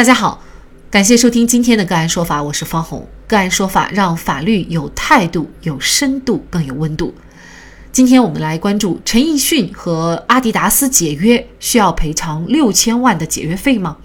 [0.00, 0.42] 大家好，
[0.90, 3.06] 感谢收听今天的个案说法，我是方红。
[3.26, 7.12] 个案说法让法律有态度、有深度、更有温度。
[7.92, 13.98] 今天我们来关注陈奕迅和阿迪达斯解约，需要赔偿六千万的解约费吗？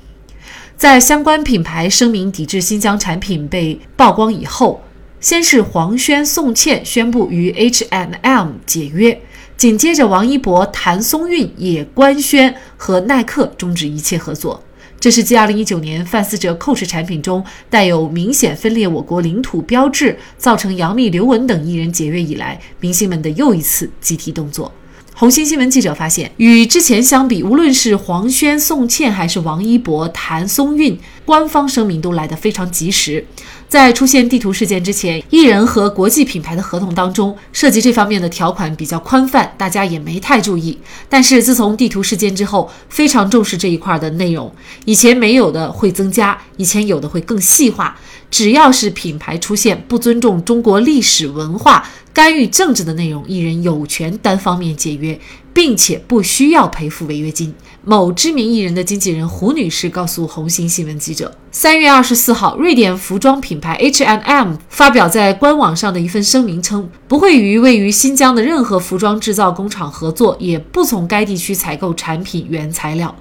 [0.76, 4.82] 在相关品牌声明抵制新疆产品被曝光以后，
[5.22, 9.22] 先是黄轩、宋茜宣布与 H&M 解约，
[9.56, 14.62] 紧接着王一博、谭松韵也官宣和耐克终止一切合作。
[15.06, 24.74] 这是继2019年范思哲 Coach 产品中带有明显分裂我国领土标志，造成杨幂、刘雯等艺人解约以来，明星们的又一次集体动作。
[25.14, 33.28] 红星新闻记者发现，与之前相比，无论是黄轩、宋茜，还是王一博、谭松韵，官方声明都来得非常及时。
[33.68, 40.78] 在出现地图事件之前，艺人和国际品牌的合同当中涉及这方面的条款比较宽泛，大家也没太注意。
[41.10, 44.54] 但是自从地图事件之后，非常重视这一块的内容，
[44.86, 47.98] 以前没有的会增加，以前有的会更细化。
[48.36, 55.18] 只要是品牌出现不尊重中国历史文化、干预政治的内容，艺人有权单方面解约，
[55.54, 57.56] 并且不需要赔付违约金。
[57.86, 73.16] 某知名艺人的经纪人胡女士告诉红星新闻记者，三月二十四号，瑞典服装品牌 H&M 发表在官网上的一份声明称，不会与位于新疆的任何服装制造工厂合作，也不从该地区采购产品原材料。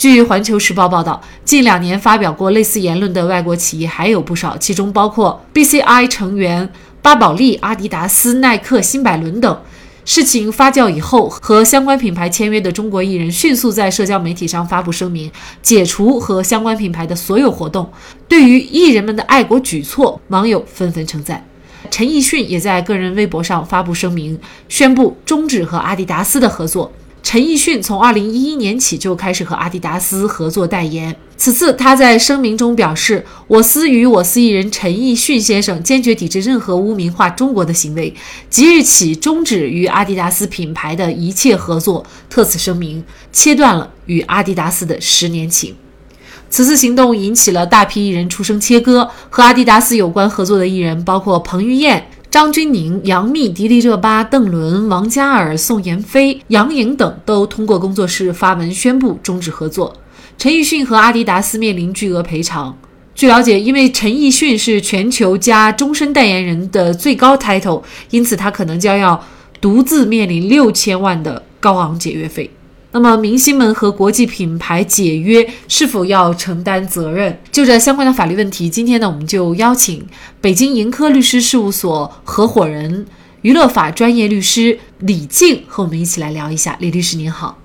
[0.00, 6.66] 据环球时报报道，近两年发表过类似言论的外国企业还有不少，其中包括 BCI 成员
[7.02, 9.60] 巴宝莉、阿迪达斯、耐克、新百伦等。
[10.06, 17.92] 事情发酵以后，和相关品牌签约的中国艺人迅速在社交媒体上发布声明，解除和相关品牌的所有活动。
[18.26, 21.46] 对于艺人们的爱国举措，网友纷纷称赞。
[21.90, 26.90] 陈奕迅也在个人微博上发布声明，宣布终止和阿迪达斯的合作。
[27.32, 31.14] 陈奕迅从二零一一年起就开始和阿迪达斯合作代言。
[31.36, 38.12] 此次他在声明中表示：“我司与我司艺人陈奕迅先生坚决抵制任何污名化中国的行为，
[38.48, 42.04] 即日起终止与阿迪达斯品牌的一切合作。
[42.28, 45.76] 特此声明，切断了与阿迪达斯的十年情。”
[46.50, 52.08] 此次行动引起了大批艺人出声切割，和阿迪达斯有关合作的艺人包括彭于晏。
[52.30, 59.92] 张钧甯、杨幂、迪丽热巴、邓伦、王嘉尔、宋妍霏、杨颖等都通过工作室发文宣布终止合作。
[60.38, 62.78] 陈奕迅和阿迪达斯面临巨额赔偿。
[63.16, 69.20] 据了解，因为陈奕迅是全球加终身代言人的最高 title，因此他可能将要
[69.60, 72.48] 独自面临六千万的高昂解约费。
[72.92, 77.38] 那么，明星们和国际品牌解约是否要承担责任？
[77.52, 80.04] 就这相关的法律问题，今天呢，我们就邀请
[80.40, 83.06] 北京盈科律师事务所合伙人、
[83.42, 86.76] 娱乐法专业律师李静和我们一起来聊一下。
[86.80, 87.58] 李律师您好，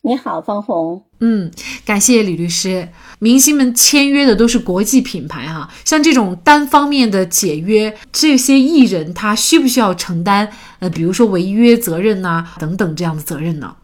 [0.00, 1.02] 你好，方红。
[1.20, 1.50] 嗯，
[1.84, 2.88] 感谢李律师。
[3.18, 13.76] 明星们签约的都是国际品牌哈，像这种单方面的解约，这些艺人他需不需要承担呃，比如说违约责任呐等等这样的责任呢？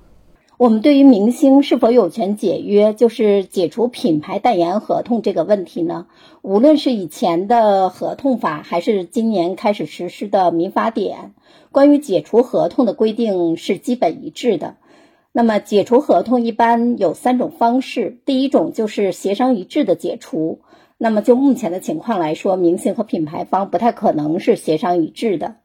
[0.59, 6.07] 我们对于明星是否有权解约，就是解除品牌代言合同这个问题呢？
[6.43, 11.35] 无论是以前的合同法，还是今年开始实施的民法典，
[11.73, 14.77] 关于解除合同的规定是基本一致的。
[15.33, 20.61] 那么，解除合同一般有三种方式，第一种就是协商一致的解除。
[20.97, 25.57] 那么，就目前的情况来说，明星和品牌方不太可能是协商一致的。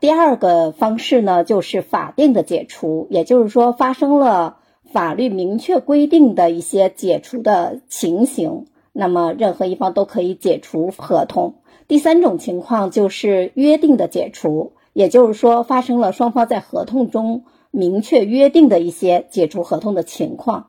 [0.00, 4.58] 第二个方式呢，就是法定的解除，也就是说发生了
[4.92, 11.56] 法律明确规定的一些解除的情形，那么任何一方都可以解除合同。
[11.88, 17.42] 第三种情况就是约定的解除，也就是说发生了双方在合同中
[17.72, 20.68] 明确约定的一些解除合同的情况。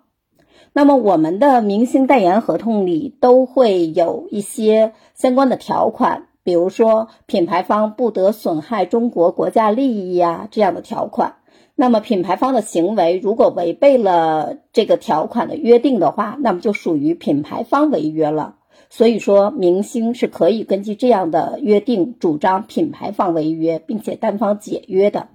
[0.73, 6.28] 那么我们的明星代言合同里都会有一些相关的条款。
[6.49, 11.35] 比如说，品牌方不得损害中国国家利益呀，这样的条款。
[11.75, 18.55] 那么，品牌方的行为如果违背了这个条款的约定的话，那么就属于品牌方违约了。
[18.89, 25.27] 所以说，明星是可以根据这样的约定主张品牌方违约，并且单方解约的。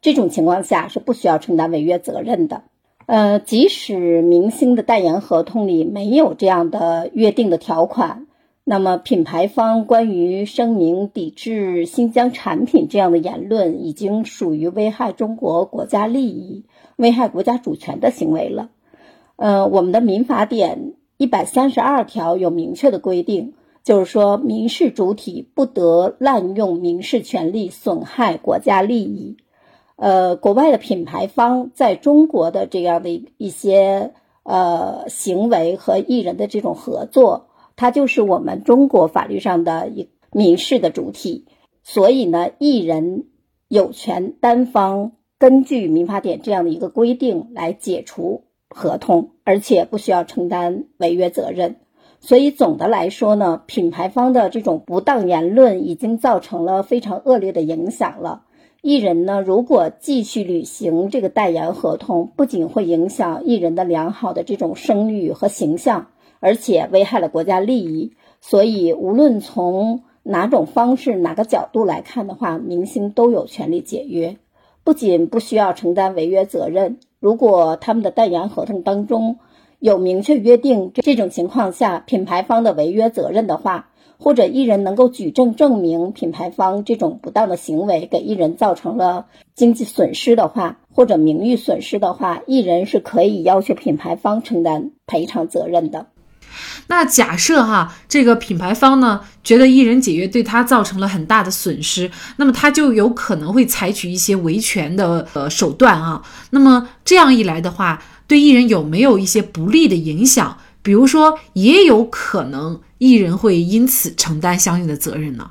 [0.00, 2.62] 这种情况下是不需要承担违约责任的。
[3.06, 8.26] 呃，即使明星的代言合同里没有这样的约定的条款。
[8.70, 16.66] 那么，品牌方关于声明抵制新疆产品这样的言论，已经属于危害中国国家利益、
[16.96, 18.68] 危害国家主权的行为了。
[19.36, 23.54] 呃，我们的民法典一百三十二条有明确的规定，
[23.84, 29.38] 就是说民事主体不得滥用民事权利损害国家利益。
[29.96, 34.12] 呃，国外的品牌方在中国的这样的一些。
[34.44, 37.47] 呃行为和艺人的这种合作，
[37.78, 41.46] 它就是我们中国法律上的一民事的主体。
[41.84, 43.26] 所以呢，艺人
[43.68, 51.76] 有权单方根据民法典这样的一个规定来解除合同，而且不需要承担违约责任。
[52.18, 58.42] 所以总的来说呢，品牌方的这种不当言论已经造成了非常恶劣的影响了。
[58.82, 66.08] 艺人呢，如果继续履行这个代言合同，不仅会影响艺人的良好的这种声誉和形象，
[66.40, 68.12] 而且危害了国家利益。
[68.40, 74.36] 所以，无论从哪种方式、哪个角度来看的话，明星都有权利解约，
[74.84, 76.98] 不仅不需要承担违约责任。
[77.18, 79.38] 如果他们的代言合同当中，
[79.80, 96.06] 有明确约定，这种情况下，品牌方的违约责任的话，或者艺人能够举证证明品牌方这种不当的行为给艺人造成了经济损失的话，或者名誉损失的话，艺人是可以要求品牌方承担赔偿责任的。
[96.88, 106.22] 那假设哈，这个品牌方呢觉得艺人解约对他造成了很大的损失，那么他就有可能会采取一些维权的呃手段啊。
[106.50, 110.56] 那么这样一来的话，对艺人有没有一些不利的影响？
[110.80, 115.50] 比如说，也有可能艺人会因此承担相应的责任呢？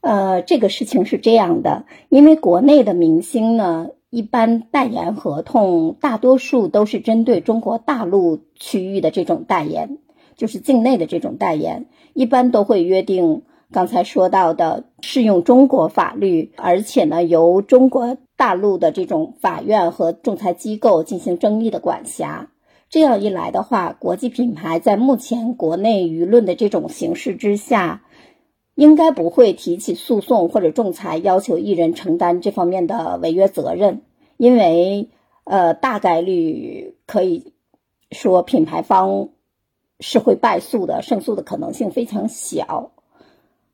[0.00, 9.98] 呃，这个事情是这样的，因为国内的明星呢，一般代言合同大多数都是针对中国大陆区域的这种代言，
[10.38, 13.42] 就是境内的这种代言，一般都会约定。
[13.70, 22.50] 刚才说到的适用中国法律，而且呢由中国大陆的这种法院和仲裁机构进行争议的管辖，
[22.88, 28.04] 这样一来的话，国际品牌在目前国内舆论的这种形势之下，
[28.74, 34.00] 应该不会提起诉讼或者仲裁要求艺人承担这方面的违约责任，
[34.38, 35.10] 因为
[35.44, 37.52] 呃大概率可以
[38.12, 39.28] 说品牌方
[40.00, 42.92] 是会败诉的，胜诉的可能性非常小。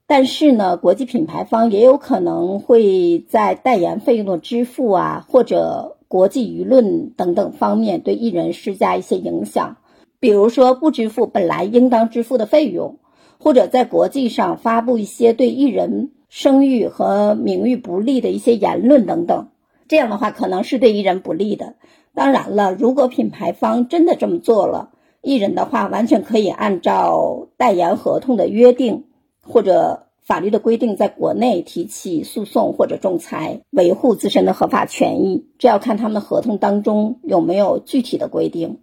[0.06, 9.78] 但是呢，国际品牌方也有可能会在代言费用的支付啊，或者国际舆论等等方面对艺人施加一些影响，
[10.20, 12.98] 比如说不支付本来应当支付的费用，
[13.38, 19.48] 或者在国际上发布一些对艺人声誉和名誉不利的一些言论等等。
[19.88, 21.74] 这样的话，可能是对艺人不利的。
[22.12, 24.90] 当然了，如果品牌方真的这么做了，
[25.24, 29.04] 艺人的话完全可以按照代言合同的约定。
[29.46, 38.78] 或者法律的规定，在国内提起诉讼或者仲裁，维护自身的合法权益，这要看他们的合同当中有没有具体的规定。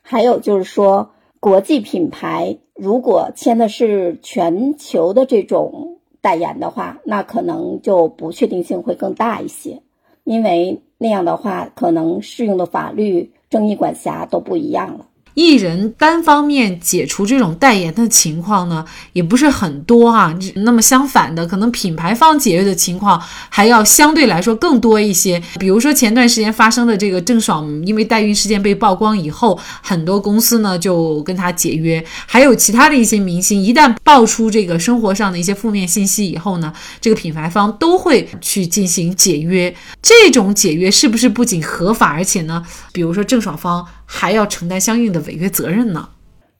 [0.00, 9.82] 还有就是说，国际品牌如果签的是全球的这种代言的话，那可能就不确定性会更大一些，
[10.22, 15.06] 因为那样的话，可能适用的法律、争议管辖都不一样了。
[15.40, 18.84] 艺人单方面解除这种代言的情况呢，
[19.14, 20.36] 也不是很多哈。
[20.56, 25.42] 那么相反的，可能品牌方解约的情况还要相对来说更多一些。
[25.58, 32.04] 比如说前段时间发生的这个郑爽，因为代孕事件被曝光以后，很多公司呢就跟他解约。
[32.26, 36.70] 还有其他的一些明星，一旦爆出这个生活上的一些负面信息以后呢，
[37.00, 39.74] 这个品牌方都会去进行解约。
[40.02, 43.86] 这种解约是不是不仅合法，而且呢，比如说郑爽方。
[44.12, 46.08] 还要承担相应的违约责任呢。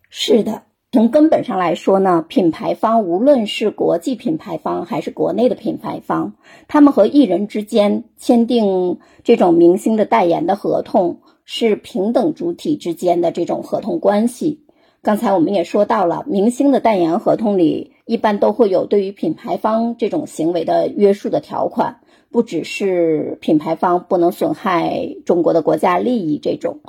[0.09, 0.63] 是的，
[0.93, 6.35] 从根本上来说呢，品牌方无论是国际品牌方还是国内的品牌方，
[6.69, 14.65] 他们和艺人之间签订这种明星的代言的合同，是平等主体之间的这种合同关系。
[15.03, 26.81] 刚才我们也说到了，明星的代言合同里一般都会有对于品牌方这种行为的约束的条款，不只是品牌方不能损害中国的国家利益这种。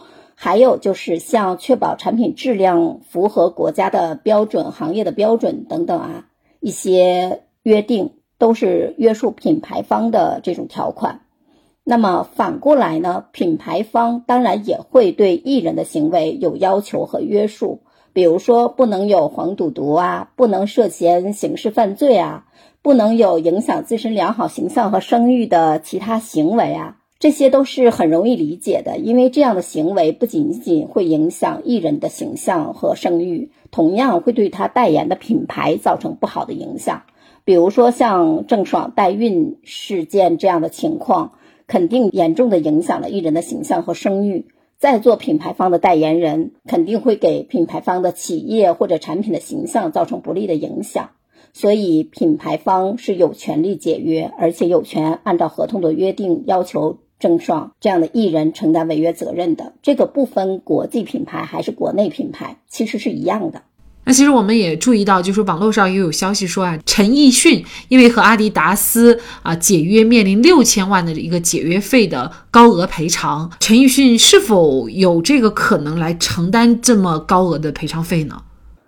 [0.44, 6.26] 还有就是像确保产品质量符合国家的标准、行业的标准等等啊，
[6.60, 11.22] 一些约定都是约束品牌方的这种条款。
[11.84, 17.82] 那么反过来呢，品牌方当然也会对艺人的行为有要求和约束，
[18.12, 22.46] 比如说不能有黄赌毒啊，不能涉嫌刑事犯罪啊，
[22.82, 26.98] 不能有影响自身良好形象和声誉的其他行为啊。
[27.22, 37.04] 这些都是很容易理解的，因为这样的行为不仅仅会影响艺人的形象和声誉，同样会对他代言的品牌造成不好的影响。
[37.46, 41.34] 比如说像郑爽代孕事件这样的情况，
[41.68, 44.48] 肯定严重的影响了艺人的形象和声誉。
[44.80, 51.12] 在做品牌方的代言人，肯定会给品牌方的企业或者产品的形象造成不利的影响。
[51.54, 56.98] 所以，品牌方是有权利解约，而且有权按照合同的约定要求。
[57.22, 59.72] 郑爽这样的艺人承担违约责任的。
[59.82, 63.62] 这个不分国际品牌还是国内品牌，其实是一样的。
[64.04, 73.52] 那其实我们也注意到，就是网络上也有消息说啊，陈奕迅因为和阿迪达斯啊解约，面临六千万的一个解约费的高额赔偿。
[73.60, 78.42] 陈奕迅是否有这个可能来承担这么高额的赔偿费呢？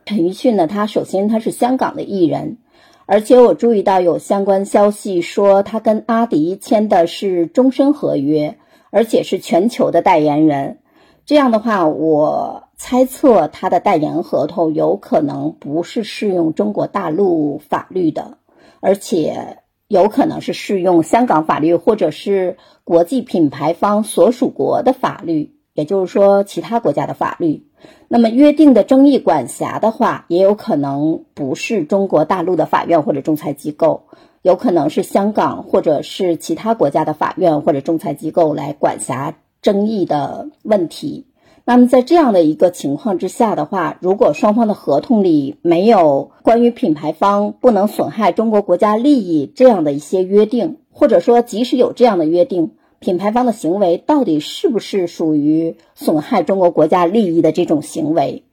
[0.05, 2.57] 陈奕迅呢，他首先他是香港的艺人，
[3.05, 8.57] 而且我注意到有相关消息说他跟阿迪签的是终身合约，
[8.91, 10.79] 而且是全球的代言人。
[11.25, 18.37] 这样的话，我猜测他的代言合同有可能不是适用中国大陆法律的，
[18.81, 27.67] 而且有可能是适用香港法律或者是国际品牌方所属国的法律，也就是说其他国家的法律。
[28.07, 34.03] 那么约定的争议管辖的话，也有可能不是中国大陆的法院或者仲裁机构，
[34.41, 39.35] 有可能是香港或者是其他国家的法院或者仲裁机构来管辖。
[39.61, 41.25] 争议的问题，
[41.63, 52.71] 那么在这样的一个情况之下的话，如果双方的合同里没有关于品牌方不能损害中国国家利益这样的一些约定，或者说即使有这样的约定，
[53.03, 58.43] 品牌方的行为到底是不是属于损害中国国家利益的这种行为，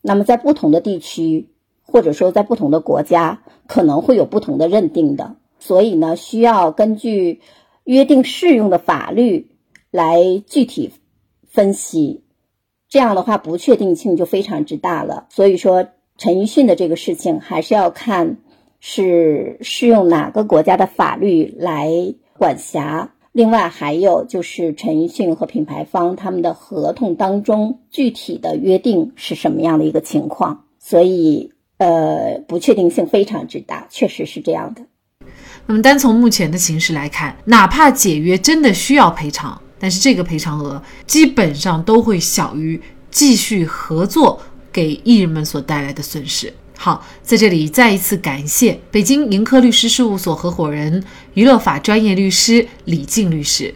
[0.00, 1.50] 那么在不同的地区
[1.82, 7.42] 或者说在不同的国家可能会有不同的认定的，所以呢，需要根据
[7.84, 9.50] 约定适用的法律。
[9.92, 10.92] 来具体
[11.48, 12.24] 分析，
[12.86, 15.26] 这样的话不确定性就非常之大了。
[15.30, 15.86] 所以说，
[16.18, 18.36] 陈奕迅的这个事情还是要看
[18.78, 21.88] 是适用哪个国家的法律来
[22.36, 23.14] 管辖。
[23.36, 30.64] 另外还有就是陈奕迅和品牌方他们的合同当中具体的约定是什么样的一个情况。
[30.80, 34.80] 所以，呃，不确定性非常之大，确实是这样的。
[35.66, 39.60] 那么，单从目前的形势来看，哪怕解约真的需要赔偿。
[39.78, 44.40] 但是这个赔偿额基本上都会小于继续合作
[44.72, 46.50] 给艺人们所带来的损失。
[46.76, 51.02] 好，在这里再一次感谢北京盈科律师事务所合伙人、
[51.34, 53.74] 娱乐法专业律师李静律师。